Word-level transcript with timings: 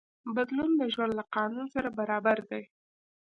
بدلون 0.35 0.71
د 0.77 0.81
ژوند 0.93 1.13
له 1.19 1.23
قانون 1.35 1.65
سره 1.75 1.89
برابر 1.99 2.37
دی. 2.49 2.63